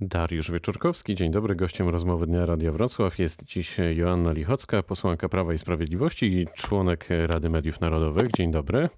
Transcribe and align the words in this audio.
Dariusz 0.00 0.50
Wieczorkowski, 0.50 1.14
dzień 1.14 1.30
dobry. 1.30 1.56
Gościem 1.56 1.88
rozmowy 1.88 2.26
Dnia 2.26 2.46
Radia 2.46 2.72
Wrocław 2.72 3.18
jest 3.18 3.44
dziś 3.44 3.76
Joanna 3.94 4.32
Lichocka, 4.32 4.82
posłanka 4.82 5.28
Prawa 5.28 5.54
i 5.54 5.58
Sprawiedliwości 5.58 6.26
i 6.26 6.46
członek 6.54 7.08
Rady 7.26 7.50
Mediów 7.50 7.80
Narodowych. 7.80 8.30
Dzień 8.32 8.50
dobry. 8.50 8.88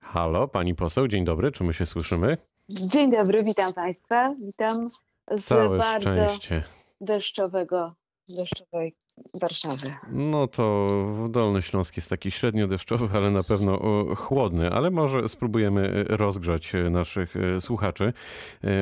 Halo, 0.00 0.48
pani 0.48 0.74
poseł, 0.74 1.08
dzień 1.08 1.24
dobry, 1.24 1.52
czy 1.52 1.64
my 1.64 1.72
się 1.72 1.86
słyszymy? 1.86 2.36
Dzień 2.68 3.10
dobry, 3.10 3.44
witam 3.44 3.72
Państwa. 3.72 4.34
Witam 4.46 4.88
z 5.36 5.44
Całe 5.44 5.78
bardzo 5.78 6.00
szczęście. 6.10 6.64
deszczowego, 7.00 7.94
deszczowej 8.28 8.94
Warszawy. 9.40 9.94
No 10.10 10.46
to 10.46 10.86
Dolny 11.30 11.62
Śląsk 11.62 11.96
jest 11.96 12.10
taki 12.10 12.30
średnio 12.30 12.68
deszczowy, 12.68 13.08
ale 13.16 13.30
na 13.30 13.42
pewno 13.42 13.78
chłodny, 14.16 14.70
ale 14.70 14.90
może 14.90 15.28
spróbujemy 15.28 16.06
e, 16.10 16.16
rozgrzać 16.16 16.74
e, 16.74 16.90
naszych 16.90 17.36
e, 17.36 17.60
słuchaczy. 17.60 18.12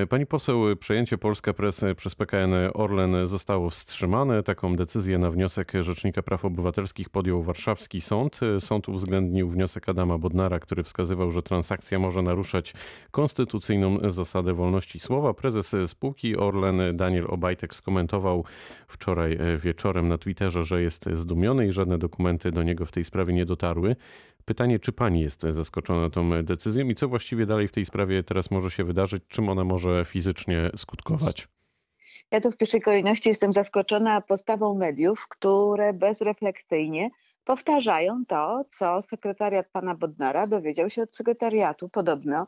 Pani 0.08 0.26
poseł, 0.26 0.76
przejęcie 0.76 1.18
Polska 1.18 1.52
Press 1.52 1.84
przez 1.96 2.14
PKN 2.14 2.52
Orlen 2.74 3.26
zostało 3.26 3.70
wstrzymane. 3.70 4.42
Taką 4.42 4.76
decyzję 4.76 5.18
na 5.18 5.30
wniosek 5.30 5.72
Rzecznika 5.80 6.22
Praw 6.22 6.44
Obywatelskich 6.44 7.08
podjął 7.08 7.42
warszawski 7.42 8.00
sąd. 8.00 8.40
Sąd 8.58 8.88
uwzględnił 8.88 9.48
wniosek 9.48 9.88
Adama 9.88 10.18
Bodnara, 10.18 10.58
który 10.58 10.82
wskazywał, 10.82 11.30
że 11.30 11.42
transakcja 11.42 11.98
może 11.98 12.22
naruszać 12.22 12.74
konstytucyjną 13.10 13.98
zasadę 14.10 14.54
wolności 14.54 15.00
słowa. 15.00 15.34
Prezes 15.34 15.76
spółki 15.86 16.36
Orlen 16.36 16.80
Daniel 16.96 17.26
Obajtek 17.28 17.74
skomentował 17.74 18.44
wczoraj 18.88 19.38
wieczorem 19.58 20.08
na 20.08 20.18
Twitterze, 20.18 20.29
że 20.48 20.82
jest 20.82 21.08
zdumiony 21.14 21.66
i 21.66 21.72
żadne 21.72 21.98
dokumenty 21.98 22.52
do 22.52 22.62
niego 22.62 22.86
w 22.86 22.92
tej 22.92 23.04
sprawie 23.04 23.34
nie 23.34 23.46
dotarły. 23.46 23.96
Pytanie, 24.44 24.78
czy 24.78 24.92
pani 24.92 25.20
jest 25.20 25.42
zaskoczona 25.42 26.10
tą 26.10 26.42
decyzją 26.42 26.88
i 26.88 26.94
co 26.94 27.08
właściwie 27.08 27.46
dalej 27.46 27.68
w 27.68 27.72
tej 27.72 27.84
sprawie 27.84 28.22
teraz 28.22 28.50
może 28.50 28.70
się 28.70 28.84
wydarzyć? 28.84 29.22
Czym 29.28 29.48
ona 29.48 29.64
może 29.64 30.04
fizycznie 30.04 30.70
skutkować? 30.76 31.48
Ja 32.30 32.40
tu 32.40 32.50
w 32.50 32.56
pierwszej 32.56 32.80
kolejności 32.80 33.28
jestem 33.28 33.52
zaskoczona 33.52 34.20
postawą 34.20 34.74
mediów, 34.74 35.26
które 35.30 35.92
bezrefleksyjnie 35.92 37.10
powtarzają 37.44 38.24
to, 38.28 38.64
co 38.70 39.02
sekretariat 39.02 39.68
pana 39.72 39.94
Bodnara 39.94 40.46
dowiedział 40.46 40.90
się 40.90 41.02
od 41.02 41.14
sekretariatu 41.14 41.88
podobno 41.88 42.46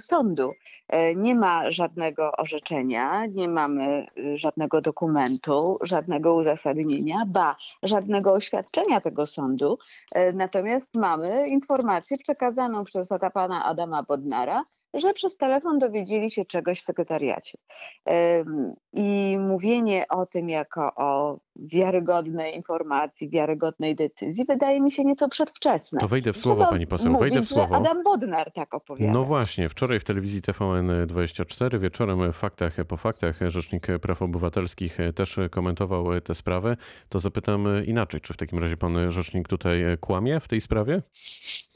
sądu. 0.00 0.50
E, 0.88 1.14
Nie 1.14 1.34
ma 1.34 1.70
żadnego 1.70 2.32
orzeczenia, 2.32 3.26
nie 3.26 3.48
mamy 3.48 4.06
y, 4.18 4.38
żadnego 4.38 4.80
dokumentu, 4.80 5.78
żadnego 5.82 6.34
uzasadnienia, 6.34 7.24
ba, 7.26 7.56
żadnego 7.82 8.32
oświadczenia 8.32 9.00
tego 9.00 9.26
sądu. 9.26 9.78
E, 10.14 10.32
Natomiast 10.32 10.94
mamy 10.94 11.48
informację 11.48 12.18
przekazaną 12.18 12.84
przez 12.84 13.08
pana 13.34 13.64
Adama 13.64 14.02
Bodnara, 14.02 14.64
że 14.96 15.12
przez 15.12 15.36
telefon 15.36 15.78
dowiedzieli 15.78 16.30
się 16.30 16.44
czegoś 16.44 16.80
w 16.80 16.84
sekretariacie. 16.84 17.58
I 18.92 19.38
mówienie 19.38 20.04
o 20.08 20.26
tym 20.26 20.48
jako 20.48 20.92
o 20.96 21.38
wiarygodnej 21.56 22.56
informacji, 22.56 23.30
wiarygodnej 23.30 23.94
decyzji 23.94 24.44
wydaje 24.48 24.80
mi 24.80 24.90
się 24.90 25.04
nieco 25.04 25.28
przedwczesne. 25.28 26.00
To 26.00 26.08
wejdę 26.08 26.32
w 26.32 26.38
słowo, 26.38 26.60
Trzeba 26.60 26.70
pani 26.70 26.86
poseł, 26.86 27.12
mówić, 27.12 27.20
wejdę 27.30 27.46
w 27.46 27.48
słowo. 27.48 27.76
Adam 27.76 28.02
Bodnar 28.02 28.52
tak 28.52 28.74
opowiada. 28.74 29.12
No 29.12 29.24
właśnie, 29.24 29.68
wczoraj 29.68 30.00
w 30.00 30.04
telewizji 30.04 30.42
TVN24 30.42 31.80
wieczorem 31.80 32.32
w 32.32 32.36
faktach 32.36 32.76
po 32.88 32.96
faktach 32.96 33.36
Rzecznik 33.46 33.86
Praw 34.02 34.22
Obywatelskich 34.22 34.98
też 35.14 35.38
komentował 35.50 36.20
tę 36.20 36.34
sprawę. 36.34 36.76
To 37.08 37.20
zapytam 37.20 37.66
inaczej, 37.86 38.20
czy 38.20 38.34
w 38.34 38.36
takim 38.36 38.58
razie 38.58 38.76
pan 38.76 39.10
rzecznik 39.10 39.48
tutaj 39.48 39.84
kłamie 40.00 40.40
w 40.40 40.48
tej 40.48 40.60
sprawie? 40.60 41.02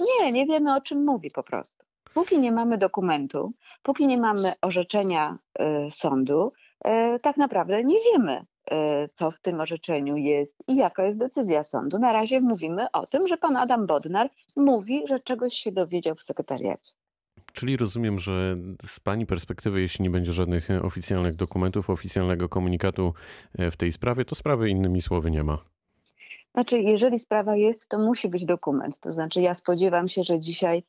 Nie, 0.00 0.32
nie 0.32 0.46
wiemy 0.46 0.77
o 0.77 0.80
czym 0.80 1.05
mówi 1.05 1.30
po 1.34 1.42
prostu. 1.42 1.80
Póki 2.14 2.39
nie 2.39 2.53
mamy 2.53 2.78
dokumentu, 2.78 3.53
póki 3.83 4.06
nie 4.06 4.19
mamy 4.19 4.53
orzeczenia 4.62 5.39
y, 5.61 5.91
sądu, 5.91 6.52
y, 6.86 7.20
tak 7.20 7.36
naprawdę 7.36 7.84
nie 7.84 7.97
wiemy, 8.12 8.41
y, 8.41 9.08
co 9.14 9.30
w 9.30 9.41
tym 9.41 9.61
orzeczeniu 9.61 10.17
jest 10.17 10.56
i 10.69 10.77
jaka 10.77 11.05
jest 11.05 11.19
decyzja 11.19 11.64
sądu. 11.64 11.98
Na 11.98 12.12
razie 12.12 12.40
mówimy 12.40 12.90
o 12.92 13.07
tym, 13.07 13.29
że 13.29 13.36
pan 13.36 13.57
Adam 13.57 13.86
Bodnar 13.86 14.30
mówi, 14.57 15.02
że 15.08 15.18
czegoś 15.18 15.55
się 15.55 15.73
dowiedział 15.73 16.14
w 16.14 16.23
sekretariacie. 16.23 16.92
Czyli 17.52 17.77
rozumiem, 17.77 18.18
że 18.18 18.57
z 18.86 19.01
pani 19.01 19.27
perspektywy, 19.27 19.80
jeśli 19.80 20.02
nie 20.02 20.11
będzie 20.11 20.33
żadnych 20.33 20.68
oficjalnych 20.83 21.36
dokumentów, 21.36 21.90
oficjalnego 21.90 22.48
komunikatu 22.48 23.14
w 23.58 23.77
tej 23.77 23.92
sprawie, 23.92 24.24
to 24.24 24.34
sprawy 24.34 24.70
innymi 24.70 25.02
słowy 25.02 25.30
nie 25.30 25.45
ma. 25.45 25.58
Znaczy, 26.55 26.79
jeżeli 26.79 27.18
sprawa 27.18 27.57
jest, 27.57 27.89
to 27.89 27.98
musi 27.98 28.29
być 28.29 28.45
dokument. 28.45 28.98
To 29.01 29.13
znaczy, 29.13 29.40
ja 29.40 29.55
spodziewam 29.55 30.08
się, 30.08 30.24
że 30.24 30.40
dzisiaj, 30.40 30.79
e, 30.79 30.83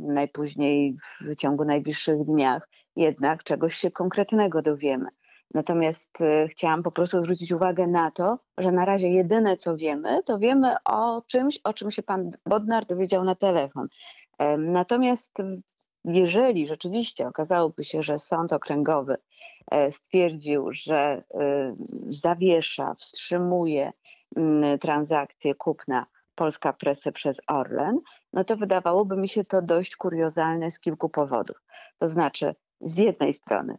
najpóźniej 0.00 0.96
w 1.20 1.36
ciągu 1.36 1.64
najbliższych 1.64 2.24
dniach, 2.24 2.68
jednak 2.96 3.44
czegoś 3.44 3.76
się 3.76 3.90
konkretnego 3.90 4.62
dowiemy. 4.62 5.08
Natomiast 5.54 6.20
e, 6.20 6.48
chciałam 6.48 6.82
po 6.82 6.92
prostu 6.92 7.22
zwrócić 7.22 7.52
uwagę 7.52 7.86
na 7.86 8.10
to, 8.10 8.38
że 8.58 8.72
na 8.72 8.84
razie 8.84 9.08
jedyne 9.08 9.56
co 9.56 9.76
wiemy, 9.76 10.22
to 10.22 10.38
wiemy 10.38 10.76
o 10.84 11.22
czymś, 11.26 11.58
o 11.64 11.72
czym 11.72 11.90
się 11.90 12.02
pan 12.02 12.30
Bodnar 12.46 12.86
dowiedział 12.86 13.24
na 13.24 13.34
telefon. 13.34 13.88
E, 14.38 14.56
Natomiast 14.58 15.32
jeżeli 16.04 16.66
rzeczywiście 16.66 17.28
okazałoby 17.28 17.84
się, 17.84 18.02
że 18.02 18.18
sąd 18.18 18.52
okręgowy 18.52 19.16
e, 19.70 19.92
stwierdził, 19.92 20.72
że 20.72 20.96
e, 21.34 21.74
zawiesza, 22.08 22.94
wstrzymuje 22.94 23.92
transakcję 24.80 25.54
kupna 25.54 26.06
Polska 26.36 26.72
Presy 26.72 27.12
przez 27.12 27.40
Orlen, 27.46 28.00
no 28.32 28.44
to 28.44 28.56
wydawałoby 28.56 29.16
mi 29.16 29.28
się 29.28 29.44
to 29.44 29.62
dość 29.62 29.96
kuriozalne 29.96 30.70
z 30.70 30.80
kilku 30.80 31.08
powodów. 31.08 31.56
To 31.98 32.08
znaczy, 32.08 32.54
z 32.80 32.98
jednej 32.98 33.34
strony, 33.34 33.78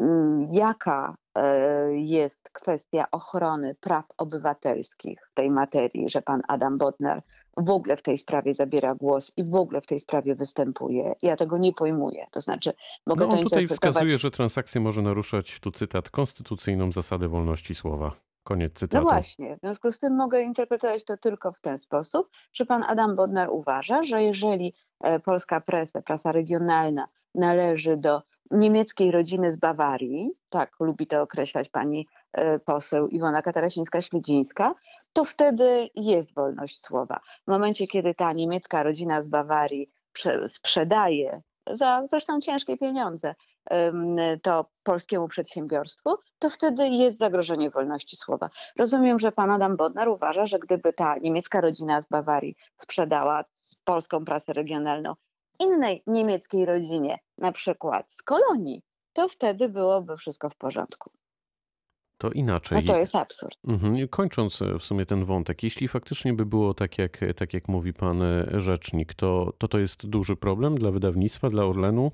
mm, 0.00 0.48
jaka 0.52 1.16
e, 1.34 1.94
jest 1.94 2.50
kwestia 2.52 3.04
ochrony 3.10 3.74
praw 3.80 4.04
obywatelskich 4.16 5.28
w 5.30 5.34
tej 5.34 5.50
materii, 5.50 6.08
że 6.08 6.22
pan 6.22 6.42
Adam 6.48 6.78
Bodnar 6.78 7.22
w 7.56 7.70
ogóle 7.70 7.96
w 7.96 8.02
tej 8.02 8.18
sprawie 8.18 8.54
zabiera 8.54 8.94
głos 8.94 9.32
i 9.36 9.44
w 9.44 9.54
ogóle 9.54 9.80
w 9.80 9.86
tej 9.86 10.00
sprawie 10.00 10.34
występuje. 10.34 11.14
Ja 11.22 11.36
tego 11.36 11.58
nie 11.58 11.72
pojmuję. 11.72 12.26
To 12.30 12.40
znaczy, 12.40 12.72
mogę 13.06 13.26
No 13.26 13.32
on 13.32 13.36
to 13.36 13.42
tutaj 13.42 13.68
wskazuje, 13.68 14.18
że 14.18 14.30
transakcja 14.30 14.80
może 14.80 15.02
naruszać, 15.02 15.60
tu 15.60 15.70
cytat, 15.70 16.10
konstytucyjną 16.10 16.92
zasadę 16.92 17.28
wolności 17.28 17.74
słowa. 17.74 18.27
Koniec 18.48 18.72
No 18.72 18.78
cytatu. 18.78 19.04
właśnie, 19.04 19.56
w 19.56 19.60
związku 19.60 19.92
z 19.92 19.98
tym 19.98 20.16
mogę 20.16 20.42
interpretować 20.42 21.04
to 21.04 21.16
tylko 21.16 21.52
w 21.52 21.60
ten 21.60 21.78
sposób, 21.78 22.28
że 22.52 22.66
pan 22.66 22.82
Adam 22.88 23.16
Bodnar 23.16 23.50
uważa, 23.50 24.02
że 24.02 24.22
jeżeli 24.22 24.74
e, 25.00 25.20
polska 25.20 25.60
presa, 25.60 26.02
prasa 26.02 26.32
regionalna 26.32 27.08
należy 27.34 27.96
do 27.96 28.22
niemieckiej 28.50 29.10
rodziny 29.10 29.52
z 29.52 29.56
Bawarii, 29.58 30.30
tak 30.48 30.70
lubi 30.80 31.06
to 31.06 31.22
określać 31.22 31.68
pani 31.68 32.06
e, 32.32 32.58
poseł 32.58 33.08
Iwona 33.08 33.42
Katarasińska-Śledzińska, 33.42 34.72
to 35.12 35.24
wtedy 35.24 35.88
jest 35.94 36.34
wolność 36.34 36.80
słowa. 36.84 37.20
W 37.46 37.50
momencie, 37.50 37.86
kiedy 37.86 38.14
ta 38.14 38.32
niemiecka 38.32 38.82
rodzina 38.82 39.22
z 39.22 39.28
Bawarii 39.28 39.90
prze- 40.12 40.48
sprzedaje 40.48 41.42
za 41.70 42.06
zresztą 42.10 42.40
ciężkie 42.40 42.76
pieniądze 42.76 43.34
to 44.42 44.70
polskiemu 44.82 45.28
przedsiębiorstwu, 45.28 46.16
to 46.38 46.50
wtedy 46.50 46.88
jest 46.88 47.18
zagrożenie 47.18 47.70
wolności 47.70 48.16
słowa. 48.16 48.48
Rozumiem, 48.78 49.18
że 49.18 49.32
pan 49.32 49.50
Adam 49.50 49.76
Bodnar 49.76 50.08
uważa, 50.08 50.46
że 50.46 50.58
gdyby 50.58 50.92
ta 50.92 51.18
niemiecka 51.18 51.60
rodzina 51.60 52.02
z 52.02 52.08
Bawarii 52.08 52.56
sprzedała 52.76 53.44
polską 53.84 54.24
prasę 54.24 54.52
regionalną 54.52 55.14
innej 55.60 56.02
niemieckiej 56.06 56.66
rodzinie, 56.66 57.18
na 57.38 57.52
przykład 57.52 58.12
z 58.12 58.22
kolonii, 58.22 58.82
to 59.12 59.28
wtedy 59.28 59.68
byłoby 59.68 60.16
wszystko 60.16 60.50
w 60.50 60.56
porządku. 60.56 61.10
To 62.18 62.30
inaczej. 62.30 62.78
No 62.78 62.92
to 62.92 62.98
jest 62.98 63.16
absurd. 63.16 63.58
Mhm. 63.68 64.08
Kończąc 64.08 64.62
e, 64.62 64.78
w 64.78 64.84
sumie 64.84 65.06
ten 65.06 65.24
wątek, 65.24 65.62
jeśli 65.62 65.88
faktycznie 65.88 66.32
by 66.32 66.46
było 66.46 66.74
tak, 66.74 66.98
jak, 66.98 67.20
tak 67.36 67.54
jak 67.54 67.68
mówi 67.68 67.92
pan 67.92 68.22
e, 68.22 68.46
rzecznik, 68.60 69.14
to, 69.14 69.52
to 69.58 69.68
to 69.68 69.78
jest 69.78 70.06
duży 70.06 70.36
problem 70.36 70.74
dla 70.74 70.90
wydawnictwa, 70.90 71.50
dla 71.50 71.64
Orlenu? 71.64 72.10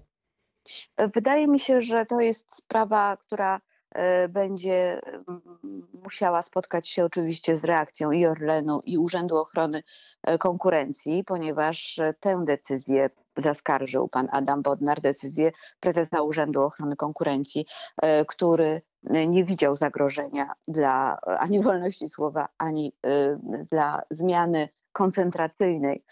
Wydaje 1.15 1.49
mi 1.49 1.61
się, 1.61 1.81
że 1.81 2.07
to 2.07 2.21
jest 2.21 2.57
sprawa, 2.57 3.17
która 3.17 3.61
e, 3.91 4.29
będzie 4.29 5.01
mm, 5.29 5.43
musiała 6.03 6.43
spotkać 6.43 6.89
się 6.89 7.05
oczywiście 7.05 7.57
z 7.57 7.65
reakcją 7.65 8.11
i 8.11 8.27
Orlenu, 8.27 8.81
i 8.85 8.99
Urzędu 8.99 9.37
Ochrony 9.37 9.83
e, 10.23 10.39
Konkurencji, 10.39 11.25
ponieważ 11.25 11.99
e, 11.99 12.15
tę 12.21 12.45
decyzję 12.45 13.11
zaskarżył 13.37 14.09
pan 14.09 14.29
Adam 14.33 14.63
Bodnar, 14.63 15.01
decyzję 15.01 15.53
prezesa 15.81 16.23
Urzędu 16.23 16.63
Ochrony 16.63 16.97
Konkurencji, 16.97 17.67
który 18.29 18.83
nie 19.27 19.45
widział 19.45 19.77
zagrożenia 19.77 20.53
dla 20.69 21.19
ani 21.39 21.63
wolności 21.63 22.09
słowa, 22.09 22.49
ani 22.59 22.93
dla 23.71 24.03
zmiany 24.11 24.69
koncentracyjnej 24.95 26.05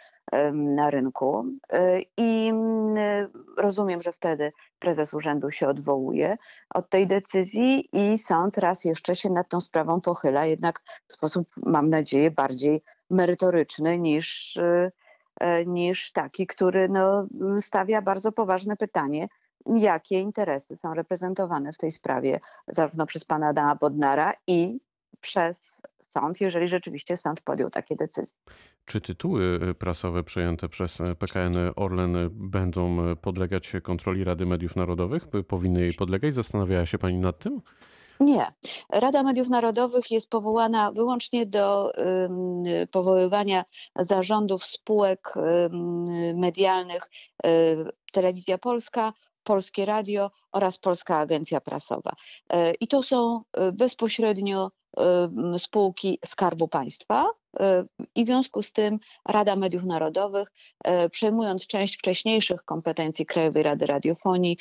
na 0.52 0.90
rynku. 0.90 1.46
E, 1.72 2.00
I 2.16 2.48
mm, 2.48 3.28
rozumiem, 3.58 4.02
że 4.02 4.12
wtedy 4.12 4.52
prezes 4.78 5.14
urzędu 5.14 5.50
się 5.50 5.68
odwołuje 5.68 6.36
od 6.74 6.88
tej 6.88 7.06
decyzji 7.06 7.88
i 7.92 8.18
sąd 8.18 8.58
raz 8.58 8.84
jeszcze 8.84 9.16
się 9.16 9.30
nad 9.30 9.48
tą 9.48 9.60
sprawą 9.60 10.00
pochyla, 10.00 10.46
jednak 10.46 10.80
w 11.08 11.12
sposób, 11.12 11.48
mam 11.66 11.90
nadzieję, 11.90 12.30
bardziej 12.30 12.82
merytoryczny 13.10 13.98
niż, 13.98 14.56
e, 14.56 14.92
e, 15.40 15.66
niż 15.66 16.12
taki, 16.12 16.46
który 16.46 16.88
no, 16.88 17.26
stawia 17.60 18.02
bardzo 18.02 18.32
poważne 18.32 18.76
pytanie 18.76 19.28
jakie 19.66 20.20
interesy 20.20 20.76
są 20.76 20.94
reprezentowane 20.94 21.72
w 21.72 21.78
tej 21.78 21.92
sprawie, 21.92 22.40
zarówno 22.68 23.06
przez 23.06 23.24
pana 23.24 23.48
Adama 23.48 23.74
Bodnara 23.74 24.34
i 24.46 24.80
przez 25.20 25.82
sąd, 26.14 26.40
jeżeli 26.40 26.68
rzeczywiście 26.68 27.16
sąd 27.16 27.40
podjął 27.40 27.70
takie 27.70 27.96
decyzje. 27.96 28.38
Czy 28.84 29.00
tytuły 29.00 29.74
prasowe 29.74 30.24
przejęte 30.24 30.68
przez 30.68 30.98
PKN 31.18 31.54
Orlen 31.76 32.14
będą 32.32 32.96
podlegać 33.16 33.72
kontroli 33.82 34.24
Rady 34.24 34.46
Mediów 34.46 34.76
Narodowych? 34.76 35.26
Powinny 35.48 35.80
jej 35.80 35.94
podlegać? 35.94 36.34
Zastanawiała 36.34 36.86
się 36.86 36.98
pani 36.98 37.18
nad 37.18 37.38
tym? 37.38 37.60
Nie. 38.20 38.52
Rada 38.88 39.22
Mediów 39.22 39.48
Narodowych 39.48 40.10
jest 40.10 40.30
powołana 40.30 40.92
wyłącznie 40.92 41.46
do 41.46 41.92
um, 41.96 42.64
powoływania 42.90 43.64
zarządów 43.98 44.64
spółek 44.64 45.34
um, 45.36 46.04
medialnych 46.38 47.10
um, 47.44 47.88
Telewizja 48.12 48.58
Polska, 48.58 49.12
Polskie 49.44 49.84
Radio 49.86 50.30
oraz 50.52 50.78
Polska 50.78 51.18
Agencja 51.18 51.60
Prasowa. 51.60 52.12
I 52.80 52.88
to 52.88 53.02
są 53.02 53.42
bezpośrednio 53.72 54.70
spółki 55.58 56.18
Skarbu 56.24 56.68
Państwa. 56.68 57.30
E, 57.60 57.84
I 58.14 58.24
w 58.24 58.26
związku 58.26 58.62
z 58.62 58.72
tym 58.72 58.98
Rada 59.28 59.56
Mediów 59.56 59.84
Narodowych, 59.84 60.52
przejmując 61.10 61.66
część 61.66 61.98
wcześniejszych 61.98 62.64
kompetencji 62.64 63.26
Krajowej 63.26 63.62
Rady 63.62 63.86
Radiofonii, 63.86 64.58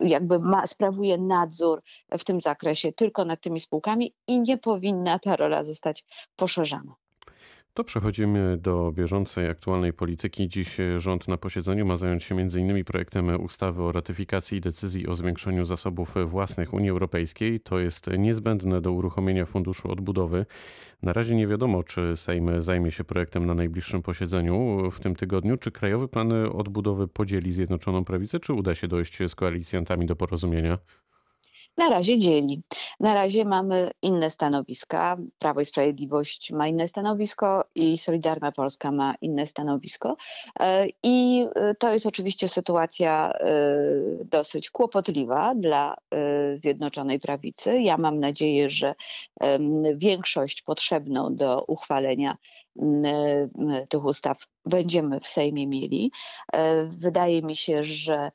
jakby 0.00 0.38
ma, 0.38 0.66
sprawuje 0.66 1.18
nadzór 1.18 1.82
w 2.18 2.24
tym 2.24 2.40
zakresie 2.40 2.92
tylko 2.92 3.24
nad 3.24 3.40
tymi 3.40 3.60
spółkami 3.60 4.14
i 4.26 4.40
nie 4.40 4.58
powinna 4.58 5.18
ta 5.18 5.36
rola 5.36 5.64
zostać 5.64 6.04
poszerzana. 6.36 6.94
To 7.78 7.84
przechodzimy 7.84 8.56
do 8.56 8.92
bieżącej, 8.92 9.48
aktualnej 9.48 9.92
polityki. 9.92 10.48
Dziś 10.48 10.76
rząd 10.96 11.28
na 11.28 11.36
posiedzeniu 11.36 11.86
ma 11.86 11.96
zająć 11.96 12.24
się 12.24 12.34
m.in. 12.34 12.84
projektem 12.84 13.40
ustawy 13.40 13.82
o 13.82 13.92
ratyfikacji 13.92 14.60
decyzji 14.60 15.06
o 15.06 15.14
zwiększeniu 15.14 15.64
zasobów 15.64 16.14
własnych 16.26 16.74
Unii 16.74 16.90
Europejskiej. 16.90 17.60
To 17.60 17.78
jest 17.78 18.10
niezbędne 18.18 18.80
do 18.80 18.92
uruchomienia 18.92 19.46
Funduszu 19.46 19.92
Odbudowy. 19.92 20.46
Na 21.02 21.12
razie 21.12 21.36
nie 21.36 21.46
wiadomo, 21.46 21.82
czy 21.82 22.16
Sejm 22.16 22.62
zajmie 22.62 22.90
się 22.90 23.04
projektem 23.04 23.46
na 23.46 23.54
najbliższym 23.54 24.02
posiedzeniu 24.02 24.90
w 24.90 25.00
tym 25.00 25.16
tygodniu. 25.16 25.56
Czy 25.56 25.70
Krajowy 25.70 26.08
Plan 26.08 26.32
Odbudowy 26.32 27.08
podzieli 27.08 27.52
Zjednoczoną 27.52 28.04
Prawicę, 28.04 28.40
czy 28.40 28.52
uda 28.52 28.74
się 28.74 28.88
dojść 28.88 29.18
z 29.28 29.34
koalicjantami 29.34 30.06
do 30.06 30.16
porozumienia? 30.16 30.78
Na 31.78 31.88
razie 31.88 32.18
dzieli. 32.18 32.62
Na 33.00 33.14
razie 33.14 33.44
mamy 33.44 33.90
inne 34.02 34.30
stanowiska. 34.30 35.16
Prawo 35.38 35.60
i 35.60 35.64
Sprawiedliwość 35.64 36.52
ma 36.52 36.68
inne 36.68 36.88
stanowisko 36.88 37.64
i 37.74 37.98
Solidarna 37.98 38.52
Polska 38.52 38.92
ma 38.92 39.14
inne 39.20 39.46
stanowisko. 39.46 40.16
E, 40.60 40.86
I 41.02 41.46
e, 41.54 41.74
to 41.74 41.92
jest 41.92 42.06
oczywiście 42.06 42.48
sytuacja 42.48 43.32
e, 43.32 43.54
dosyć 44.24 44.70
kłopotliwa 44.70 45.54
dla 45.54 45.96
Zjednoczonej 46.54 47.20
Prawicy. 47.20 47.80
Ja 47.80 47.96
mam 47.96 48.20
nadzieję, 48.20 48.70
że 48.70 48.94
większość 49.94 50.62
potrzebną 50.62 51.36
do 51.36 51.64
uchwalenia 51.64 52.36
tych 53.88 54.04
ustaw 54.04 54.38
będziemy 54.64 55.20
w 55.20 55.26
Sejmie 55.26 55.66
mieli. 55.66 56.12
Wydaje 56.86 57.42
mi 57.42 57.56
się, 57.56 57.84
że 57.84 58.30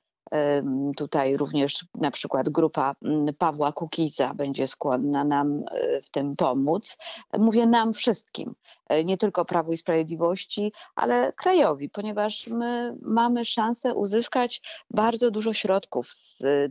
Tutaj 0.97 1.37
również 1.37 1.85
na 1.95 2.11
przykład 2.11 2.49
grupa 2.49 2.95
mm, 3.01 3.33
Pawła 3.33 3.71
Kukiza 3.71 4.33
będzie 4.33 4.67
skłonna 4.67 5.23
nam 5.23 5.63
e, 5.71 6.01
w 6.01 6.09
tym 6.09 6.35
pomóc. 6.35 6.97
Mówię 7.37 7.65
nam 7.65 7.93
wszystkim, 7.93 8.55
e, 8.87 9.03
nie 9.03 9.17
tylko 9.17 9.45
Prawu 9.45 9.71
i 9.71 9.77
Sprawiedliwości, 9.77 10.73
ale 10.95 11.33
krajowi, 11.33 11.89
ponieważ 11.89 12.47
my 12.47 12.97
mamy 13.01 13.45
szansę 13.45 13.95
uzyskać 13.95 14.61
bardzo 14.89 15.31
dużo 15.31 15.53
środków 15.53 16.11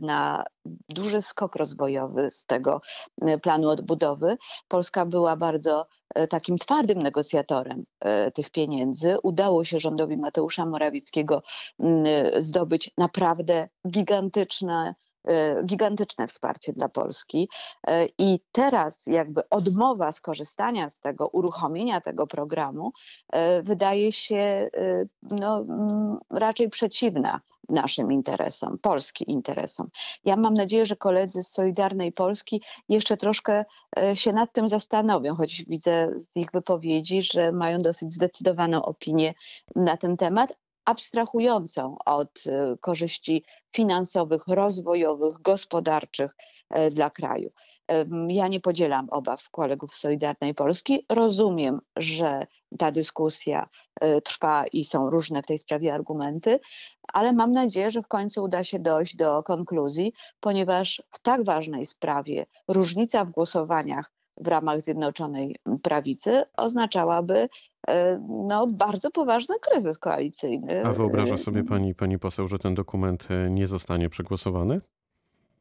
na 0.01 0.43
duży 0.89 1.21
skok 1.21 1.55
rozwojowy 1.55 2.31
z 2.31 2.45
tego 2.45 2.81
e, 3.21 3.37
planu 3.37 3.69
odbudowy. 3.69 4.37
Polska 4.67 5.05
była 5.05 5.37
bardzo 5.37 5.87
takim 6.29 6.57
twardym 6.57 7.01
negocjatorem 7.01 7.85
e, 7.99 8.31
tych 8.31 8.49
pieniędzy. 8.49 9.17
Udało 9.23 9.63
się 9.63 9.79
rządowi 9.79 10.17
Mateusza 10.17 10.65
Morawieckiego 10.65 11.43
zdobyć 12.37 12.91
naprawdę 12.97 13.69
gigantyczne 13.89 14.89
e, 14.89 15.02
gigantyczne 15.65 16.27
wsparcie 16.27 16.73
dla 16.73 16.89
Polski 16.89 17.49
i 18.17 18.39
teraz 18.51 19.07
jakby 19.07 19.49
odmowa 19.49 20.11
skorzystania 20.11 20.89
z 20.89 20.99
tego, 20.99 21.27
uruchomienia 21.27 22.01
tego 22.01 22.27
programu 22.27 22.91
wydaje 23.63 24.11
się 24.11 24.69
no, 25.21 25.65
raczej 26.29 26.69
przeciwna 26.69 27.41
naszym 27.69 28.11
interesom, 28.11 28.77
polskim 28.77 29.27
interesom. 29.27 29.89
Ja 30.25 30.35
mam 30.35 30.53
nadzieję, 30.53 30.85
że 30.85 30.95
koledzy 30.95 31.43
z 31.43 31.51
Solidarnej 31.51 32.11
Polski 32.11 32.61
jeszcze 32.89 33.17
troszkę 33.17 33.65
się 34.13 34.31
nad 34.31 34.53
tym 34.53 34.67
zastanowią, 34.67 35.35
choć 35.35 35.65
widzę 35.67 36.11
z 36.15 36.37
ich 36.37 36.51
wypowiedzi, 36.53 37.21
że 37.21 37.51
mają 37.51 37.77
dosyć 37.77 38.13
zdecydowaną 38.13 38.85
opinię 38.85 39.33
na 39.75 39.97
ten 39.97 40.17
temat, 40.17 40.53
abstrahującą 40.85 41.97
od 42.05 42.43
e, 42.47 42.77
korzyści 42.81 43.43
finansowych, 43.75 44.47
rozwojowych, 44.47 45.41
gospodarczych 45.41 46.35
e, 46.69 46.91
dla 46.91 47.09
kraju. 47.09 47.51
Ja 48.27 48.47
nie 48.47 48.59
podzielam 48.59 49.07
obaw 49.09 49.49
kolegów 49.49 49.93
z 49.93 49.99
Solidarnej 49.99 50.53
Polski. 50.53 51.05
Rozumiem, 51.09 51.81
że 51.95 52.47
ta 52.79 52.91
dyskusja 52.91 53.69
e, 54.01 54.21
trwa 54.21 54.67
i 54.67 54.83
są 54.83 55.09
różne 55.09 55.41
w 55.43 55.45
tej 55.45 55.59
sprawie 55.59 55.93
argumenty, 55.93 56.59
ale 57.13 57.33
mam 57.33 57.49
nadzieję, 57.49 57.91
że 57.91 58.01
w 58.01 58.07
końcu 58.07 58.43
uda 58.43 58.63
się 58.63 58.79
dojść 58.79 59.15
do 59.15 59.43
konkluzji, 59.43 60.13
ponieważ 60.39 61.03
w 61.11 61.19
tak 61.19 61.45
ważnej 61.45 61.85
sprawie 61.85 62.45
różnica 62.67 63.25
w 63.25 63.31
głosowaniach 63.31 64.11
w 64.37 64.47
ramach 64.47 64.81
Zjednoczonej 64.81 65.55
Prawicy 65.81 66.43
oznaczałaby 66.57 67.49
e, 67.87 68.19
no, 68.29 68.67
bardzo 68.73 69.11
poważny 69.11 69.55
kryzys 69.59 69.99
koalicyjny. 69.99 70.85
A 70.85 70.93
wyobraża 70.93 71.37
sobie 71.37 71.63
pani, 71.63 71.95
pani 71.95 72.19
poseł, 72.19 72.47
że 72.47 72.59
ten 72.59 72.75
dokument 72.75 73.27
e, 73.31 73.49
nie 73.49 73.67
zostanie 73.67 74.09
przegłosowany? 74.09 74.81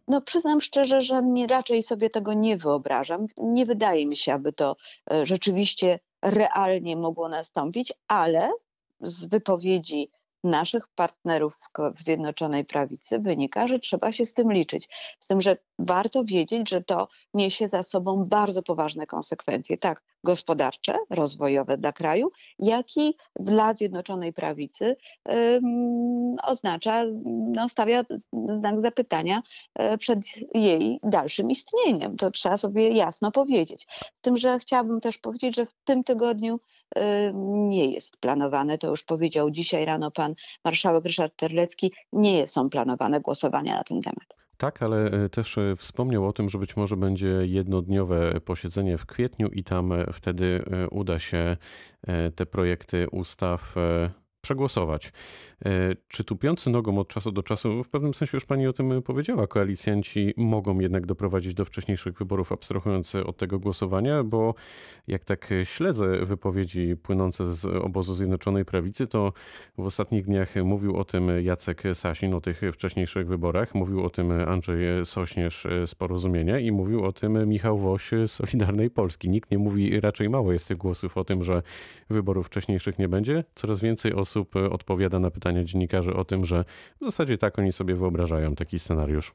No 0.08 0.20
przyznam 0.20 0.60
szczerze, 0.60 1.02
że 1.02 1.22
nie, 1.22 1.46
raczej 1.46 1.82
sobie 1.82 2.10
tego 2.10 2.32
nie 2.32 2.56
wyobrażam. 2.56 3.26
Nie 3.42 3.66
wydaje 3.66 4.06
mi 4.06 4.16
się, 4.16 4.34
aby 4.34 4.52
to 4.52 4.76
e, 5.12 5.26
rzeczywiście 5.26 5.98
realnie 6.22 6.96
mogło 6.96 7.28
nastąpić, 7.28 7.92
ale 8.08 8.50
z 9.00 9.26
wypowiedzi 9.26 10.10
naszych 10.44 10.88
partnerów 10.88 11.56
w 11.96 12.02
Zjednoczonej 12.02 12.64
Prawicy 12.64 13.18
wynika, 13.18 13.66
że 13.66 13.78
trzeba 13.78 14.12
się 14.12 14.26
z 14.26 14.34
tym 14.34 14.52
liczyć. 14.52 14.88
Z 15.20 15.26
tym, 15.26 15.40
że 15.40 15.56
warto 15.78 16.24
wiedzieć, 16.24 16.70
że 16.70 16.82
to 16.82 17.08
niesie 17.34 17.68
za 17.68 17.82
sobą 17.82 18.22
bardzo 18.28 18.62
poważne 18.62 19.06
konsekwencje, 19.06 19.78
tak 19.78 20.02
gospodarcze, 20.24 20.98
rozwojowe 21.10 21.78
dla 21.78 21.92
kraju, 21.92 22.30
jak 22.58 22.96
i 22.96 23.16
dla 23.40 23.74
Zjednoczonej 23.74 24.32
Prawicy 24.32 24.96
oznacza, 26.42 27.04
no, 27.24 27.68
stawia 27.68 28.04
znak 28.48 28.80
zapytania 28.80 29.42
e, 29.74 29.98
przed 29.98 30.18
jej 30.54 31.00
dalszym 31.02 31.50
istnieniem. 31.50 32.16
To 32.16 32.30
trzeba 32.30 32.56
sobie 32.56 32.88
jasno 32.88 33.32
powiedzieć. 33.32 33.86
Z 34.18 34.20
tym, 34.20 34.36
że 34.36 34.58
chciałabym 34.58 35.00
też 35.00 35.18
powiedzieć, 35.18 35.56
że 35.56 35.66
w 35.66 35.74
tym 35.84 36.04
tygodniu 36.04 36.60
nie 37.68 37.90
jest 37.90 38.16
planowane, 38.16 38.78
to 38.78 38.88
już 38.88 39.02
powiedział 39.02 39.50
dzisiaj 39.50 39.84
rano 39.84 40.10
pan 40.10 40.34
marszałek 40.64 41.04
Ryszard 41.04 41.36
Terlecki, 41.36 41.92
nie 42.12 42.46
są 42.46 42.70
planowane 42.70 43.20
głosowania 43.20 43.76
na 43.76 43.84
ten 43.84 44.00
temat. 44.00 44.41
Tak, 44.62 44.82
ale 44.82 45.10
e, 45.10 45.28
też 45.28 45.58
e, 45.58 45.76
wspomniał 45.76 46.26
o 46.26 46.32
tym, 46.32 46.48
że 46.48 46.58
być 46.58 46.76
może 46.76 46.96
będzie 46.96 47.28
jednodniowe 47.42 48.40
posiedzenie 48.40 48.98
w 48.98 49.06
kwietniu 49.06 49.48
i 49.48 49.64
tam 49.64 49.92
e, 49.92 50.12
wtedy 50.12 50.64
uda 50.90 51.18
się 51.18 51.56
te 52.34 52.46
projekty 52.46 53.06
ustaw 53.10 53.74
przegłosować. 54.42 55.12
E, 55.64 55.70
czy 56.08 56.24
tupiący 56.24 56.70
nogą 56.70 56.98
od 56.98 57.08
czasu 57.08 57.32
do 57.32 57.42
czasu, 57.42 57.82
w 57.82 57.88
pewnym 57.88 58.14
sensie 58.14 58.36
już 58.36 58.44
pani 58.44 58.66
o 58.66 58.72
tym 58.72 59.02
powiedziała, 59.02 59.46
koalicjanci 59.46 60.34
mogą 60.36 60.80
jednak 60.80 61.06
doprowadzić 61.06 61.54
do 61.54 61.64
wcześniejszych 61.64 62.18
wyborów, 62.18 62.52
abstrahując 62.52 63.14
od 63.14 63.36
tego 63.36 63.58
głosowania, 63.58 64.24
bo 64.24 64.54
jak 65.06 65.24
tak 65.24 65.50
śledzę 65.64 66.26
wypowiedzi 66.26 66.96
płynące 66.96 67.54
z 67.54 67.66
obozu 67.66 68.14
Zjednoczonej 68.14 68.64
Prawicy, 68.64 69.06
to 69.06 69.32
w 69.78 69.86
ostatnich 69.86 70.24
dniach 70.24 70.54
mówił 70.64 70.96
o 70.96 71.04
tym 71.04 71.30
Jacek 71.42 71.82
Sasin, 71.94 72.34
o 72.34 72.40
tych 72.40 72.60
wcześniejszych 72.72 73.26
wyborach, 73.26 73.74
mówił 73.74 74.04
o 74.04 74.10
tym 74.10 74.30
Andrzej 74.30 75.04
Sośnierz 75.04 75.66
z 75.86 75.94
Porozumienia 75.94 76.58
i 76.58 76.72
mówił 76.72 77.04
o 77.04 77.12
tym 77.12 77.48
Michał 77.48 77.78
Woś 77.78 78.10
z 78.26 78.32
Solidarnej 78.32 78.90
Polski. 78.90 79.28
Nikt 79.28 79.50
nie 79.50 79.58
mówi, 79.58 80.00
raczej 80.00 80.30
mało 80.30 80.52
jest 80.52 80.68
tych 80.68 80.76
głosów 80.76 81.16
o 81.16 81.24
tym, 81.24 81.42
że 81.42 81.62
wyborów 82.10 82.46
wcześniejszych 82.46 82.98
nie 82.98 83.08
będzie. 83.08 83.44
Coraz 83.54 83.80
więcej 83.80 84.14
osób 84.14 84.31
osób 84.32 84.56
e, 84.56 84.70
odpowiada 84.70 85.18
na 85.18 85.30
pytania 85.30 85.64
dziennikarzy 85.64 86.14
o 86.14 86.24
tym, 86.24 86.44
że 86.44 86.64
w 87.00 87.04
zasadzie 87.04 87.38
tak 87.38 87.58
oni 87.58 87.72
sobie 87.72 87.94
wyobrażają 87.94 88.54
taki 88.54 88.78
scenariusz. 88.78 89.34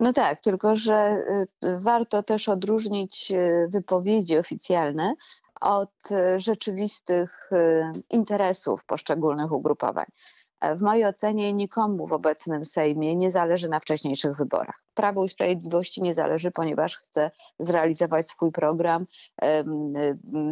No 0.00 0.12
tak, 0.12 0.40
tylko 0.40 0.76
że 0.76 1.24
y, 1.64 1.80
warto 1.80 2.22
też 2.22 2.48
odróżnić 2.48 3.30
y, 3.30 3.68
wypowiedzi 3.72 4.38
oficjalne 4.38 5.14
od 5.60 6.10
y, 6.10 6.40
rzeczywistych 6.40 7.50
interesów 8.10 8.84
poszczególnych 8.84 9.52
ugrupowań. 9.52 10.06
E, 10.60 10.76
W 10.76 10.82
mojej 10.82 11.04
ocenie 11.04 11.52
nikomu 11.52 12.06
w 12.06 12.12
obecnym 12.12 12.64
Sejmie 12.64 13.16
nie 13.16 13.30
zależy 13.30 13.68
na 13.68 13.80
wcześniejszych 13.80 14.36
wyborach. 14.36 14.82
Prawo 14.94 15.24
i 15.24 15.28
Sprawiedliwości 15.28 16.02
nie 16.02 16.14
zależy, 16.14 16.50
ponieważ 16.50 16.98
chce 16.98 17.30
zrealizować 17.58 18.30
swój 18.30 18.52
program, 18.52 19.06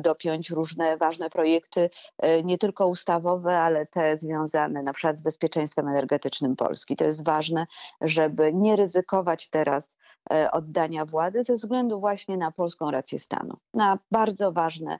dopiąć 0.03 0.51
różne 0.51 0.97
ważne 0.97 1.31
projekty, 1.31 1.91
e, 2.19 2.43
nie 2.43 2.59
tylko 2.59 2.89
ustawowe, 2.89 3.59
ale 3.59 3.87
te 3.87 4.17
związane 4.17 4.83
na 4.83 4.93
przykład 4.93 5.17
z 5.17 5.23
bezpieczeństwem 5.23 5.89
energetycznym 5.89 6.57
Polski. 6.57 6.97
To 6.97 7.05
jest 7.05 7.25
ważne, 7.25 7.67
żeby 8.01 8.55
nie 8.55 8.77
ryzykować 8.77 9.49
teraz 9.49 9.97
e, 10.33 10.51
oddania 10.51 11.07
władzy 11.07 11.45
ze 11.45 11.55
względu 11.55 12.01
właśnie 12.01 12.37
na 12.37 12.53
polską 12.53 12.91
rację 12.91 13.19
stanu, 13.19 13.57
na 13.75 13.99
bardzo 14.11 14.53
ważne 14.53 14.99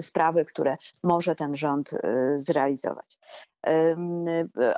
sprawy, 0.00 0.44
które 0.44 0.76
może 1.02 1.34
ten 1.34 1.54
rząd 1.54 1.92
e, 1.92 2.34
zrealizować. 2.36 3.18
E, 3.66 3.96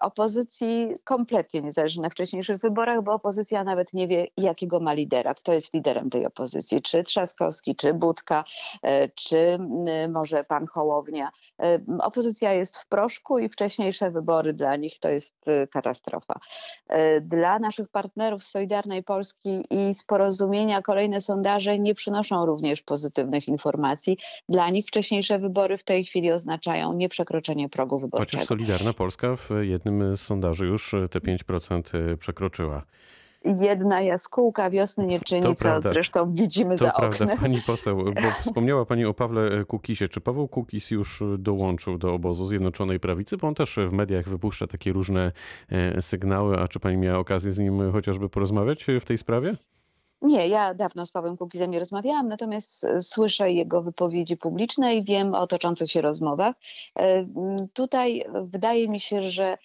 Opozycji 0.00 0.94
kompletnie 1.04 1.60
nie 1.60 1.72
zależy 1.72 2.00
na 2.00 2.10
wcześniejszych 2.10 2.58
wyborach, 2.58 3.02
bo 3.02 3.12
opozycja 3.12 3.64
nawet 3.64 3.92
nie 3.92 4.08
wie, 4.08 4.26
jakiego 4.36 4.80
ma 4.80 4.92
lidera, 4.92 5.34
kto 5.34 5.52
jest 5.52 5.74
liderem 5.74 6.10
tej 6.10 6.26
opozycji, 6.26 6.82
czy 6.82 7.02
Trzaskowski, 7.02 7.76
czy 7.76 7.94
Budka, 7.94 8.44
e, 8.82 9.08
czy 9.08 9.58
może 10.08 10.44
pan 10.44 10.66
Hołownia. 10.66 11.30
E, 11.62 11.78
Opozycja 11.98 12.52
jest 12.52 12.78
w 12.78 12.88
proszku 12.88 13.38
i 13.38 13.48
wcześniejsze 13.48 14.10
wybory 14.10 14.52
dla 14.52 14.76
nich 14.76 14.98
to 14.98 15.08
jest 15.08 15.48
e, 15.48 15.66
katastrofa. 15.66 16.40
E, 16.88 17.20
Dla 17.20 17.58
naszych 17.58 17.88
partnerów 17.88 18.44
Solidarnej 18.44 19.02
Polski 19.02 19.64
i 19.70 19.94
z 19.94 20.04
porozumienia 20.04 20.82
kolejne 20.82 21.20
sondaże 21.20 21.78
nie 21.78 21.94
przynoszą 21.94 22.46
również 22.46 22.82
pozytywnych 22.82 23.48
informacji. 23.48 24.18
Dla 24.48 24.70
nich 24.70 24.86
wcześniejsze 24.86 25.38
wybory 25.38 25.78
w 25.78 25.84
tej 25.84 26.04
chwili 26.04 26.32
oznaczają 26.32 26.92
nieprzekroczenie 26.92 27.68
progu 27.68 27.98
wyborczego. 27.98 28.30
Chociaż 28.38 28.48
Solidarna 28.48 28.92
Polska 28.92 29.36
w 29.36 29.48
jednym 29.60 30.16
z 30.16 30.20
sondaży 30.20 30.66
już 30.66 30.94
te 31.10 31.18
5% 31.18 32.16
przekroczyła. 32.16 32.82
Jedna 33.44 34.00
jaskółka 34.00 34.70
wiosny 34.70 35.06
nie 35.06 35.20
czyni, 35.20 35.42
To 35.42 35.54
co 35.54 35.62
prawda. 35.62 35.90
zresztą 35.92 36.34
widzimy 36.34 36.76
To 36.76 36.84
za 36.84 36.92
prawda, 36.92 37.24
oknem. 37.24 37.38
pani 37.38 37.62
poseł, 37.66 37.96
bo 37.96 38.30
wspomniała 38.42 38.84
pani 38.84 39.04
o 39.04 39.14
Pawle 39.14 39.64
Kukisie. 39.64 40.08
Czy 40.08 40.20
Paweł 40.20 40.48
Kukis 40.48 40.90
już 40.90 41.22
dołączył 41.38 41.98
do 41.98 42.14
obozu 42.14 42.46
Zjednoczonej 42.46 43.00
Prawicy? 43.00 43.36
Bo 43.36 43.48
on 43.48 43.54
też 43.54 43.78
w 43.88 43.92
mediach 43.92 44.28
wypuszcza 44.28 44.66
takie 44.66 44.92
różne 44.92 45.32
e, 45.68 46.02
sygnały. 46.02 46.58
A 46.58 46.68
czy 46.68 46.80
pani 46.80 46.96
miała 46.96 47.18
okazję 47.18 47.52
z 47.52 47.58
nim 47.58 47.92
chociażby 47.92 48.28
porozmawiać 48.28 48.86
w 49.00 49.04
tej 49.04 49.18
sprawie? 49.18 49.54
Nie, 50.22 50.48
ja 50.48 50.74
dawno 50.74 51.06
z 51.06 51.10
Pawłem 51.10 51.36
Kukizem 51.36 51.70
nie 51.70 51.78
rozmawiałam, 51.78 52.28
natomiast 52.28 52.84
e, 52.84 53.02
słyszę 53.02 53.52
jego 53.52 53.82
wypowiedzi 53.82 54.36
publiczne 54.36 54.96
i 54.96 55.04
wiem 55.04 55.34
o 55.34 55.46
toczących 55.46 55.90
się 55.90 56.00
rozmowach. 56.02 56.56
E, 56.98 57.26
Tutaj 57.72 58.24
wydaje 58.44 58.88
mi 58.88 59.00
się, 59.00 59.22
że 59.30 59.44
e, 59.46 59.58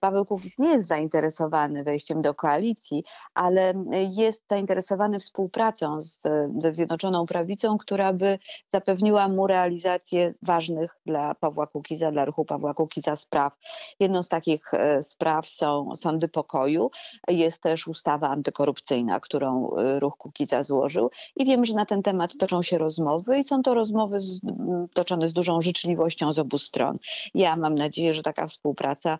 Paweł 0.00 0.24
Kukiz 0.24 0.58
nie 0.58 0.68
jest 0.68 0.86
zainteresowany 0.86 1.84
wejściem 1.84 2.22
do 2.22 2.34
koalicji, 2.34 3.04
ale 3.34 3.74
jest 4.10 4.42
zainteresowany 4.50 5.18
współpracą 5.18 6.00
z, 6.00 6.22
ze 6.58 6.72
Zjednoczoną 6.72 7.26
Prawicą, 7.26 7.78
która 7.78 8.12
by 8.12 8.38
zapewniła 8.72 9.28
mu 9.28 9.46
realizację 9.46 10.34
ważnych 10.42 10.96
dla 11.06 11.34
Pawła 11.34 11.66
Kukiza, 11.66 12.12
dla 12.12 12.24
ruchu 12.24 12.44
Pawła 12.44 12.74
Kukiza 12.74 13.16
spraw. 13.16 13.56
Jedną 14.00 14.22
z 14.22 14.28
takich 14.28 14.74
e, 14.74 15.02
spraw 15.02 15.46
są 15.46 15.96
sądy 15.96 16.28
pokoju, 16.28 16.90
jest 17.28 17.62
też 17.62 17.88
ustawa 17.88 18.28
antykorupcyjna, 18.28 19.20
którą 19.20 19.76
y, 19.78 20.00
ruch 20.00 20.16
Kukiza 20.16 20.62
złożył 20.62 21.10
i 21.36 21.44
wiem, 21.44 21.64
że 21.64 21.74
na 21.74 21.86
ten 21.86 22.02
temat 22.02 22.36
toczą 22.38 22.62
się 22.62 22.78
rozmowy 22.78 23.38
i 23.38 23.44
są 23.44 23.62
to 23.62 23.74
rozmowy 23.74 24.20
z, 24.20 24.40
toczone 24.94 25.28
z 25.28 25.32
dużą 25.32 25.60
życzliwością 25.60 26.32
z 26.32 26.38
obu 26.38 26.58
stron. 26.58 26.98
Ja 27.34 27.56
mam 27.56 27.74
nadzieję, 27.74 28.14
że 28.14 28.22
taka 28.22 28.46
współpraca 28.46 29.18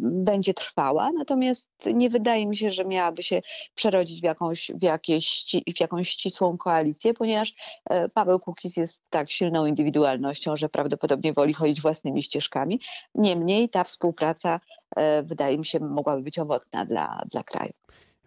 będzie 0.00 0.54
trwała, 0.54 1.12
natomiast 1.12 1.70
nie 1.86 2.10
wydaje 2.10 2.46
mi 2.46 2.56
się, 2.56 2.70
że 2.70 2.84
miałaby 2.84 3.22
się 3.22 3.42
przerodzić 3.74 4.20
w 4.20 4.24
jakąś, 4.24 4.70
w 4.74 4.82
jakieś, 4.82 5.44
w 5.76 5.80
jakąś 5.80 6.08
ścisłą 6.08 6.58
koalicję, 6.58 7.14
ponieważ 7.14 7.54
e, 7.90 8.08
Paweł 8.08 8.38
Kukiz 8.38 8.76
jest 8.76 9.02
tak 9.10 9.30
silną 9.30 9.66
indywidualnością, 9.66 10.56
że 10.56 10.68
prawdopodobnie 10.68 11.32
woli 11.32 11.54
chodzić 11.54 11.80
własnymi 11.80 12.22
ścieżkami. 12.22 12.80
Niemniej 13.14 13.68
ta 13.68 13.84
współpraca 13.84 14.60
e, 14.96 15.22
wydaje 15.22 15.58
mi 15.58 15.64
się 15.64 15.80
mogłaby 15.80 16.22
być 16.22 16.38
owocna 16.38 16.84
dla, 16.84 17.22
dla 17.30 17.42
kraju. 17.42 17.72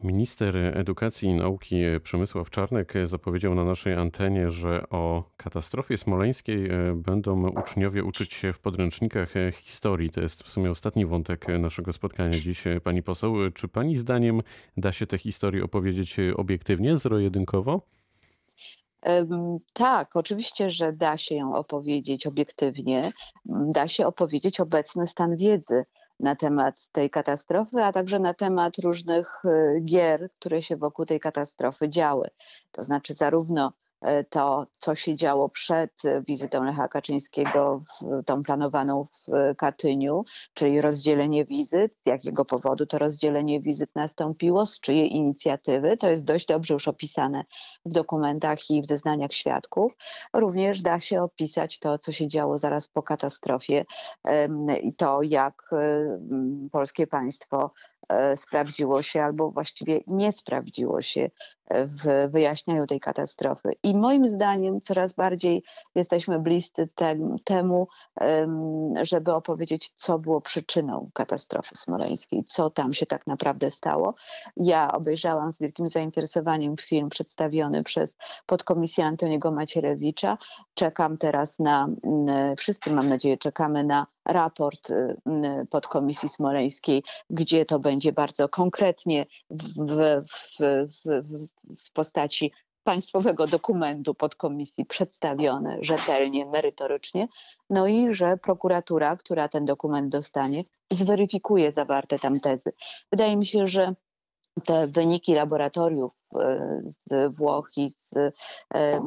Minister 0.03 0.57
Edukacji 0.57 1.29
i 1.29 1.33
Nauki 1.33 1.75
Przemysław 2.03 2.49
Czarnek 2.49 2.93
zapowiedział 3.03 3.55
na 3.55 3.65
naszej 3.65 3.93
antenie, 3.93 4.49
że 4.49 4.89
o 4.89 5.23
katastrofie 5.37 5.97
smoleńskiej 5.97 6.69
e, 6.69 6.95
będą 6.95 7.49
uczniowie 7.49 8.03
uczyć 8.03 8.33
się 8.33 8.53
w 8.53 8.59
podręcznikach 8.59 9.33
historii. 9.61 10.09
To 10.09 10.21
jest 10.21 10.43
w 10.43 10.49
sumie 10.49 10.71
ostatni 10.71 11.05
wątek 11.05 11.47
naszego 11.59 11.93
spotkania 11.93 12.39
dziś. 12.39 12.63
Pani 12.83 13.03
poseł, 13.03 13.35
czy 13.53 13.67
pani 13.67 13.97
zdaniem 13.97 14.41
da 14.77 14.91
się 14.91 15.07
tę 15.07 15.17
historię 15.17 15.63
opowiedzieć 15.63 16.17
obiektywnie, 16.37 16.97
zero-jedynkowo? 16.97 17.81
Tak, 19.73 20.15
oczywiście, 20.15 20.69
że 20.69 20.93
da 20.93 21.17
się 21.17 21.35
ją 21.35 21.55
opowiedzieć 21.55 22.27
obiektywnie. 22.27 23.11
Da 23.45 23.87
się 23.87 24.07
opowiedzieć 24.07 24.59
obecny 24.59 25.07
stan 25.07 25.37
wiedzy 25.37 25.85
na 26.19 26.35
temat 26.35 26.87
tej 26.91 27.09
katastrofy, 27.09 27.83
a 27.83 27.91
także 27.91 28.19
na 28.19 28.33
temat 28.33 28.77
różnych 28.77 29.45
e, 29.45 29.81
gier, 29.81 30.29
które 30.39 30.61
się 30.61 30.77
wokół 30.77 31.05
tej 31.05 31.19
katastrofy 31.19 31.89
działy. 31.89 32.29
To 32.71 32.83
znaczy 32.83 33.13
zarówno 33.13 33.73
to, 34.29 34.67
co 34.71 34.95
się 34.95 35.15
działo 35.15 35.49
przed 35.49 36.05
e, 36.05 36.21
wizytą 36.21 36.63
Lecha 36.63 36.87
Kaczyńskiego, 36.87 37.79
w, 37.79 38.23
tą 38.23 38.43
planowaną 38.43 39.03
w 39.05 39.33
e, 39.33 39.55
Katyniu, 39.55 40.25
czyli 40.53 40.81
rozdzielenie 40.81 41.45
wizyt, 41.45 41.93
z 42.03 42.05
jakiego 42.05 42.45
powodu 42.45 42.85
to 42.85 42.97
rozdzielenie 42.97 43.61
wizyt 43.61 43.89
nastąpiło, 43.95 44.65
z 44.65 44.79
czyjej 44.79 45.15
inicjatywy. 45.15 45.97
To 45.97 46.09
jest 46.09 46.25
dość 46.25 46.45
dobrze 46.45 46.73
już 46.73 46.87
opisane 46.87 47.45
w 47.85 47.93
dokumentach 47.93 48.69
i 48.69 48.81
w 48.81 48.85
zeznaniach 48.85 49.33
świadków. 49.33 49.93
Również 50.33 50.81
da 50.81 50.99
się 50.99 51.21
opisać 51.21 51.79
to, 51.79 51.99
co 51.99 52.11
się 52.11 52.27
działo 52.27 52.57
zaraz 52.57 52.87
po 52.87 53.03
katastrofie 53.03 53.85
i 54.81 54.95
to, 54.95 55.21
jak 55.21 55.69
polskie 56.71 57.07
państwo 57.07 57.71
e, 57.73 57.94
sprawdziło 58.35 59.01
się 59.01 59.23
albo 59.23 59.51
właściwie 59.51 59.99
nie 60.07 60.31
sprawdziło 60.31 61.01
się 61.01 61.29
e, 61.67 61.85
w 61.87 62.31
wyjaśnianiu 62.31 62.87
tej 62.87 62.99
katastrofy. 62.99 63.69
I 63.83 63.97
moim 63.97 64.29
zdaniem 64.29 64.81
coraz 64.81 65.13
bardziej 65.13 65.63
jesteśmy 65.95 66.39
bliscy 66.39 66.89
tem, 66.95 67.35
temu, 67.43 67.87
em, 68.15 68.93
żeby 69.01 69.33
opowiedzieć, 69.33 69.89
co 69.95 70.19
było 70.19 70.41
przyczyną 70.41 71.09
katastrofy 71.13 71.75
smoleńskiej, 71.75 72.43
co 72.43 72.69
tam 72.69 72.93
się 72.93 73.05
tak 73.05 73.27
naprawdę 73.27 73.71
stało. 73.71 74.15
Ja 74.57 74.91
obejrzałam 74.91 75.51
z 75.51 75.59
wielkim 75.59 75.89
zainteresowaniem 75.89 76.77
film 76.77 77.09
przedstawiony 77.09 77.83
przez 77.83 78.17
podkomisję 78.45 79.05
Antoniego 79.05 79.51
Macierewicza. 79.51 80.37
Czekam 80.73 81.17
teraz 81.17 81.59
na, 81.59 81.87
mm, 82.03 82.55
wszyscy 82.55 82.91
mam 82.91 83.09
nadzieję, 83.09 83.37
czekamy 83.37 83.83
na 83.83 84.07
raport 84.25 84.89
y, 84.89 85.15
podkomisji 85.69 86.29
smoleńskiej, 86.29 87.03
gdzie 87.29 87.65
to 87.65 87.79
będzie 87.79 88.11
bardzo 88.11 88.49
konkretnie 88.49 89.25
w, 89.49 90.21
w, 90.21 90.59
w, 91.05 91.47
w, 91.85 91.91
postaci 91.91 92.51
państwowego 92.83 93.47
dokumentu 93.47 94.15
podkomisji 94.15 94.85
przedstawione 94.85 95.77
rzetelnie, 95.81 96.45
merytorycznie, 96.45 97.27
no 97.69 97.87
i 97.87 98.15
że 98.15 98.37
prokuratura, 98.37 99.17
która 99.17 99.47
ten 99.49 99.65
dokument 99.65 100.11
dostanie, 100.11 100.63
zweryfikuje 100.91 101.71
zawarte 101.71 102.19
tam 102.19 102.39
tezy. 102.39 102.71
Wydaje 103.11 103.37
mi 103.37 103.45
się, 103.45 103.67
że 103.67 103.95
te 104.65 104.87
wyniki 104.87 105.33
laboratoriów 105.33 106.13
e, 106.35 106.81
z 106.87 107.35
Włoch 107.35 107.69
i 107.77 107.91
z, 107.91 108.13
e, 108.73 109.01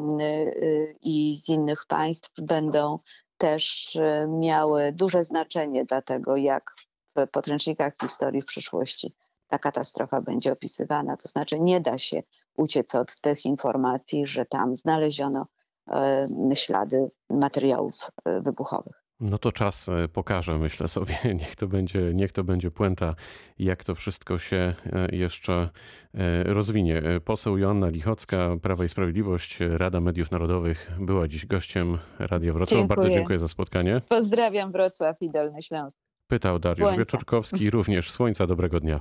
i 1.03 1.39
z 1.39 1.49
innych 1.49 1.85
państw 1.89 2.31
będą 2.39 2.99
też 3.39 3.97
e, 3.97 4.27
miały 4.29 4.93
duże 4.93 5.25
znaczenie 5.25 5.85
dla 5.85 6.03
tego, 6.03 6.37
jak 6.37 6.75
w 7.17 7.27
podręcznikach 7.31 7.93
historii 8.03 8.43
w 8.43 8.47
przyszłości 8.47 9.15
ta 9.49 9.59
katastrofa 9.59 10.21
będzie 10.21 10.53
opisywana. 10.53 11.17
To 11.17 11.29
znaczy 11.29 11.61
nie 11.61 11.81
da 11.81 11.99
się 11.99 12.23
uciec 12.57 12.95
od 12.95 13.21
tych 13.21 13.45
informacji, 13.45 14.27
że 14.27 14.47
tam 14.47 14.77
znaleziono 14.77 15.47
e, 15.89 16.29
ślady 16.55 17.11
materiałów 17.31 18.11
e, 18.25 18.41
wybuchowych. 18.41 19.08
No 19.21 19.39
to 19.39 19.53
czas 19.53 19.89
e, 19.89 20.09
pokaże, 20.09 20.59
myślę 20.59 20.89
sobie. 20.89 21.19
Niech 21.41 21.57
to 21.57 21.67
będzie, 21.69 22.15
niech 22.15 22.33
to 22.33 22.45
będzie 22.45 22.71
puenta, 22.71 23.15
jak 23.59 23.85
to 23.85 23.95
wszystko 23.95 24.39
się 24.39 24.75
e, 24.93 25.17
jeszcze 25.17 25.69
e, 26.15 26.45
rozwinie. 26.45 27.03
Poseł 27.25 27.59
Joanna 27.59 27.89
Lichocka, 27.89 28.57
Prawa 28.63 28.85
i 28.85 28.89
Sprawiedliwość, 28.89 29.59
Rada 29.61 30.01
Mediów 30.01 30.31
Narodowych, 30.31 30.91
była 31.01 31.29
dziś 31.29 31.47
gościem 31.47 31.99
Radia 32.19 32.53
Wrocław. 32.53 32.87
Bardzo 32.87 33.03
Dziękuję. 33.03 33.15
dziękuję 33.15 33.39
za 33.39 33.49
spotkanie. 33.49 34.01
Pozdrawiam 34.09 34.73
Wrocław 34.73 35.17
i 35.21 35.31
Dolny 35.31 35.63
Śląsk. 35.63 35.99
Pytał 36.27 36.59
Dariusz 36.59 36.79
Słońca. 36.79 36.99
Wieczorkowski, 36.99 37.71
również 37.71 38.11
słońca, 38.11 38.47
dobrego 38.47 38.81
dnia. 38.81 39.01